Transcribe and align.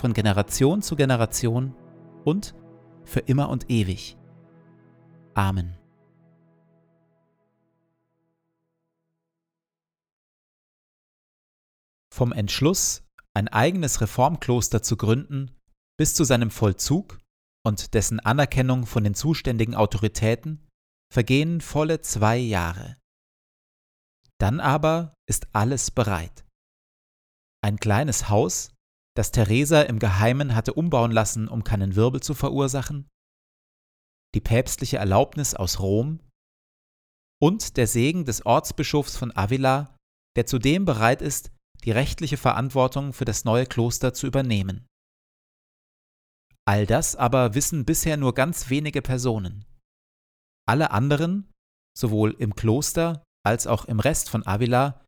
von 0.00 0.14
Generation 0.14 0.80
zu 0.80 0.96
Generation 0.96 1.74
und 2.24 2.54
für 3.04 3.20
immer 3.20 3.50
und 3.50 3.70
ewig. 3.70 4.16
Amen. 5.34 5.76
Vom 12.12 12.32
Entschluss, 12.32 13.02
ein 13.34 13.48
eigenes 13.48 14.00
Reformkloster 14.00 14.82
zu 14.82 14.96
gründen, 14.96 15.50
bis 15.98 16.14
zu 16.14 16.24
seinem 16.24 16.50
Vollzug 16.50 17.18
und 17.62 17.92
dessen 17.92 18.20
Anerkennung 18.20 18.86
von 18.86 19.04
den 19.04 19.14
zuständigen 19.14 19.74
Autoritäten 19.74 20.66
vergehen 21.12 21.60
volle 21.60 22.00
zwei 22.00 22.38
Jahre. 22.38 22.96
Dann 24.38 24.60
aber 24.60 25.12
ist 25.28 25.48
alles 25.52 25.90
bereit. 25.90 26.46
Ein 27.62 27.76
kleines 27.76 28.30
Haus 28.30 28.70
das 29.16 29.32
Theresa 29.32 29.82
im 29.82 29.98
Geheimen 29.98 30.54
hatte 30.54 30.74
umbauen 30.74 31.10
lassen, 31.10 31.48
um 31.48 31.64
keinen 31.64 31.96
Wirbel 31.96 32.22
zu 32.22 32.34
verursachen, 32.34 33.08
die 34.34 34.40
päpstliche 34.40 34.98
Erlaubnis 34.98 35.54
aus 35.54 35.80
Rom 35.80 36.20
und 37.42 37.76
der 37.76 37.86
Segen 37.86 38.24
des 38.24 38.46
Ortsbischofs 38.46 39.16
von 39.16 39.36
Avila, 39.36 39.96
der 40.36 40.46
zudem 40.46 40.84
bereit 40.84 41.22
ist, 41.22 41.50
die 41.84 41.90
rechtliche 41.90 42.36
Verantwortung 42.36 43.12
für 43.12 43.24
das 43.24 43.44
neue 43.44 43.66
Kloster 43.66 44.12
zu 44.12 44.26
übernehmen. 44.26 44.86
All 46.68 46.86
das 46.86 47.16
aber 47.16 47.54
wissen 47.54 47.84
bisher 47.84 48.16
nur 48.16 48.34
ganz 48.34 48.70
wenige 48.70 49.02
Personen. 49.02 49.64
Alle 50.68 50.90
anderen, 50.92 51.50
sowohl 51.98 52.32
im 52.38 52.54
Kloster 52.54 53.24
als 53.44 53.66
auch 53.66 53.86
im 53.86 53.98
Rest 53.98 54.30
von 54.30 54.46
Avila, 54.46 55.04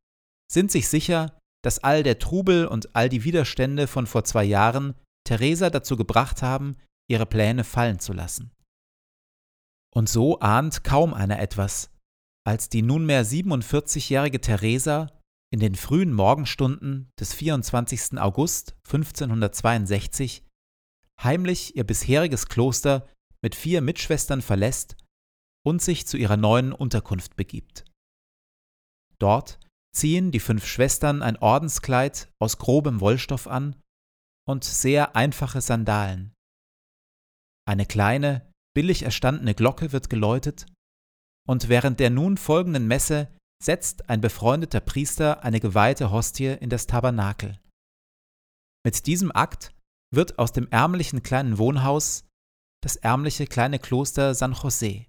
sind 0.50 0.72
sich 0.72 0.88
sicher, 0.88 1.38
dass 1.62 1.78
all 1.78 2.02
der 2.02 2.18
Trubel 2.18 2.66
und 2.66 2.94
all 2.94 3.08
die 3.08 3.24
Widerstände 3.24 3.86
von 3.86 4.06
vor 4.06 4.24
zwei 4.24 4.44
Jahren 4.44 4.94
Theresa 5.24 5.70
dazu 5.70 5.96
gebracht 5.96 6.42
haben, 6.42 6.76
ihre 7.08 7.26
Pläne 7.26 7.64
fallen 7.64 8.00
zu 8.00 8.12
lassen. 8.12 8.52
Und 9.94 10.08
so 10.08 10.40
ahnt 10.40 10.84
kaum 10.84 11.14
einer 11.14 11.38
etwas, 11.38 11.90
als 12.44 12.68
die 12.68 12.82
nunmehr 12.82 13.24
47-jährige 13.24 14.40
Theresa 14.40 15.08
in 15.52 15.60
den 15.60 15.74
frühen 15.74 16.12
Morgenstunden 16.12 17.10
des 17.20 17.34
24. 17.34 18.18
August 18.18 18.74
1562 18.86 20.44
heimlich 21.22 21.76
ihr 21.76 21.84
bisheriges 21.84 22.48
Kloster 22.48 23.06
mit 23.42 23.54
vier 23.54 23.82
Mitschwestern 23.82 24.42
verlässt 24.42 24.96
und 25.64 25.82
sich 25.82 26.06
zu 26.06 26.16
ihrer 26.16 26.36
neuen 26.36 26.72
Unterkunft 26.72 27.36
begibt. 27.36 27.84
Dort 29.18 29.60
ziehen 29.94 30.30
die 30.30 30.40
fünf 30.40 30.66
Schwestern 30.66 31.22
ein 31.22 31.36
Ordenskleid 31.36 32.32
aus 32.40 32.58
grobem 32.58 33.00
Wollstoff 33.00 33.46
an 33.46 33.76
und 34.48 34.64
sehr 34.64 35.14
einfache 35.16 35.60
Sandalen. 35.60 36.32
Eine 37.68 37.86
kleine, 37.86 38.50
billig 38.74 39.02
erstandene 39.02 39.54
Glocke 39.54 39.92
wird 39.92 40.10
geläutet, 40.10 40.66
und 41.46 41.68
während 41.68 42.00
der 42.00 42.10
nun 42.10 42.36
folgenden 42.36 42.86
Messe 42.86 43.28
setzt 43.62 44.08
ein 44.08 44.20
befreundeter 44.20 44.80
Priester 44.80 45.44
eine 45.44 45.60
geweihte 45.60 46.10
Hostie 46.10 46.56
in 46.60 46.70
das 46.70 46.86
Tabernakel. 46.86 47.60
Mit 48.84 49.06
diesem 49.06 49.30
Akt 49.30 49.72
wird 50.12 50.38
aus 50.38 50.52
dem 50.52 50.68
ärmlichen 50.68 51.22
kleinen 51.22 51.58
Wohnhaus 51.58 52.24
das 52.82 52.96
ärmliche 52.96 53.46
kleine 53.46 53.78
Kloster 53.78 54.34
San 54.34 54.54
José. 54.54 55.06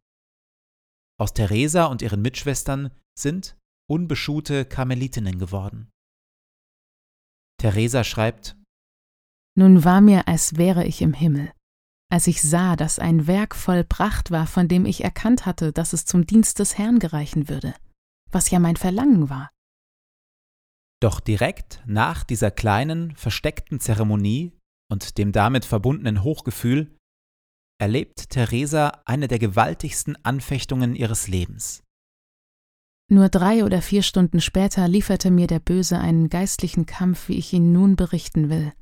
Aus 1.20 1.34
Teresa 1.34 1.86
und 1.86 2.02
ihren 2.02 2.22
Mitschwestern 2.22 2.92
sind 3.18 3.58
unbeschuhte 3.90 4.66
Karmelitinnen 4.66 5.40
geworden. 5.40 5.90
Theresa 7.60 8.04
schreibt 8.04 8.56
Nun 9.56 9.84
war 9.84 10.02
mir, 10.02 10.28
als 10.28 10.58
wäre 10.58 10.86
ich 10.86 11.02
im 11.02 11.14
Himmel, 11.14 11.52
als 12.12 12.28
ich 12.28 12.42
sah, 12.42 12.76
dass 12.76 13.00
ein 13.00 13.28
Werk 13.28 13.56
vollbracht 13.56 14.32
war, 14.32 14.48
von 14.48 14.68
dem 14.68 14.86
ich 14.86 15.04
erkannt 15.04 15.46
hatte, 15.46 15.72
dass 15.72 15.94
es 15.94 16.06
zum 16.06 16.26
Dienst 16.26 16.60
des 16.60 16.78
Herrn 16.78 17.00
gereichen 17.00 17.50
würde, 17.50 17.74
was 18.32 18.50
ja 18.52 18.60
mein 18.60 18.76
Verlangen 18.76 19.30
war. 19.30 19.50
Doch 21.02 21.20
direkt 21.20 21.82
nach 21.86 22.24
dieser 22.24 22.52
kleinen, 22.52 23.16
versteckten 23.16 23.80
Zeremonie 23.80 24.54
und 24.92 25.18
dem 25.18 25.32
damit 25.32 25.66
verbundenen 25.66 26.24
Hochgefühl 26.24 26.96
erlebt 27.82 28.30
Theresa 28.30 29.02
eine 29.06 29.28
der 29.28 29.40
gewaltigsten 29.40 30.16
Anfechtungen 30.24 30.96
ihres 30.96 31.28
Lebens. 31.28 31.84
Nur 33.10 33.30
drei 33.30 33.64
oder 33.64 33.82
vier 33.82 34.02
Stunden 34.02 34.42
später 34.42 34.88
lieferte 34.88 35.30
mir 35.30 35.48
der 35.48 35.60
Böse 35.60 36.00
einen 36.00 36.30
geistlichen 36.30 36.86
Kampf, 36.86 37.28
wie 37.28 37.38
ich 37.38 37.54
ihn 37.54 37.72
nun 37.72 37.96
berichten 37.96 38.50
will. 38.50 38.74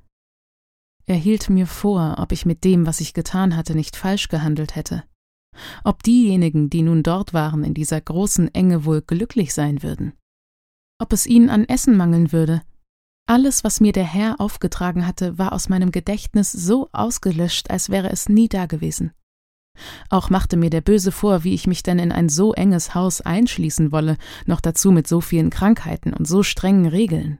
Er 1.05 1.15
hielt 1.15 1.49
mir 1.49 1.67
vor, 1.67 2.15
ob 2.19 2.31
ich 2.31 2.45
mit 2.45 2.63
dem, 2.63 2.85
was 2.85 3.01
ich 3.01 3.13
getan 3.13 3.55
hatte, 3.57 3.75
nicht 3.75 3.95
falsch 3.95 4.29
gehandelt 4.29 4.75
hätte, 4.75 5.03
ob 5.83 6.03
diejenigen, 6.03 6.69
die 6.69 6.83
nun 6.83 7.03
dort 7.03 7.33
waren, 7.33 7.63
in 7.63 7.73
dieser 7.73 7.99
großen 7.99 8.53
Enge 8.53 8.85
wohl 8.85 9.01
glücklich 9.01 9.53
sein 9.53 9.83
würden, 9.83 10.13
ob 10.99 11.11
es 11.11 11.25
ihnen 11.25 11.49
an 11.49 11.65
Essen 11.65 11.97
mangeln 11.97 12.31
würde. 12.31 12.61
Alles, 13.27 13.63
was 13.63 13.81
mir 13.81 13.91
der 13.91 14.05
Herr 14.05 14.39
aufgetragen 14.39 15.05
hatte, 15.05 15.37
war 15.37 15.53
aus 15.53 15.69
meinem 15.69 15.91
Gedächtnis 15.91 16.51
so 16.51 16.89
ausgelöscht, 16.91 17.69
als 17.69 17.89
wäre 17.89 18.09
es 18.09 18.29
nie 18.29 18.49
dagewesen. 18.49 19.11
Auch 20.09 20.29
machte 20.29 20.57
mir 20.57 20.69
der 20.69 20.81
Böse 20.81 21.11
vor, 21.11 21.43
wie 21.43 21.53
ich 21.53 21.67
mich 21.67 21.83
denn 21.83 21.99
in 21.99 22.11
ein 22.11 22.29
so 22.29 22.53
enges 22.53 22.93
Haus 22.93 23.21
einschließen 23.21 23.91
wolle, 23.91 24.17
noch 24.45 24.61
dazu 24.61 24.91
mit 24.91 25.07
so 25.07 25.21
vielen 25.21 25.49
Krankheiten 25.49 26.13
und 26.13 26.27
so 26.27 26.43
strengen 26.43 26.85
Regeln 26.85 27.39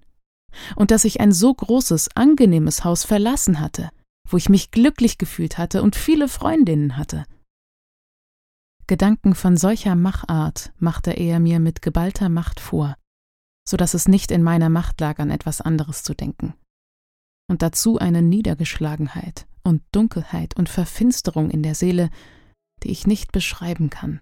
und 0.75 0.91
dass 0.91 1.05
ich 1.05 1.19
ein 1.21 1.31
so 1.31 1.53
großes, 1.53 2.15
angenehmes 2.15 2.83
Haus 2.83 3.03
verlassen 3.03 3.59
hatte, 3.59 3.89
wo 4.27 4.37
ich 4.37 4.49
mich 4.49 4.71
glücklich 4.71 5.17
gefühlt 5.17 5.57
hatte 5.57 5.81
und 5.81 5.95
viele 5.95 6.27
Freundinnen 6.27 6.97
hatte. 6.97 7.25
Gedanken 8.87 9.35
von 9.35 9.55
solcher 9.55 9.95
Machart 9.95 10.73
machte 10.77 11.11
er 11.11 11.39
mir 11.39 11.59
mit 11.59 11.81
geballter 11.81 12.29
Macht 12.29 12.59
vor, 12.59 12.95
so 13.67 13.77
dass 13.77 13.93
es 13.93 14.07
nicht 14.07 14.31
in 14.31 14.43
meiner 14.43 14.69
Macht 14.69 14.99
lag, 14.99 15.19
an 15.19 15.29
etwas 15.29 15.61
anderes 15.61 16.03
zu 16.03 16.13
denken. 16.13 16.53
Und 17.47 17.61
dazu 17.61 17.99
eine 17.99 18.21
Niedergeschlagenheit 18.21 19.47
und 19.63 19.81
Dunkelheit 19.91 20.55
und 20.57 20.69
Verfinsterung 20.69 21.49
in 21.49 21.63
der 21.63 21.75
Seele, 21.75 22.09
die 22.83 22.91
ich 22.91 23.07
nicht 23.07 23.31
beschreiben 23.31 23.89
kann. 23.89 24.21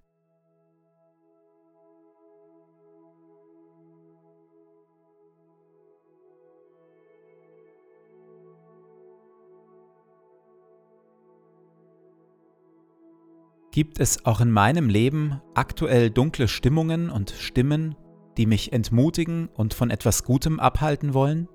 Gibt 13.72 14.00
es 14.00 14.26
auch 14.26 14.42
in 14.42 14.52
meinem 14.52 14.90
Leben 14.90 15.42
aktuell 15.54 16.10
dunkle 16.10 16.48
Stimmungen 16.48 17.10
und 17.10 17.30
Stimmen, 17.30 17.96
die 18.36 18.46
mich 18.46 18.74
entmutigen 18.74 19.48
und 19.48 19.74
von 19.74 19.92
etwas 19.92 20.24
Gutem 20.24 20.60
abhalten 20.60 21.14
wollen? 21.14 21.48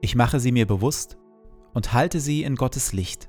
Ich 0.00 0.16
mache 0.16 0.40
sie 0.40 0.52
mir 0.52 0.66
bewusst 0.66 1.18
und 1.74 1.92
halte 1.92 2.20
sie 2.20 2.42
in 2.42 2.56
Gottes 2.56 2.92
Licht. 2.92 3.28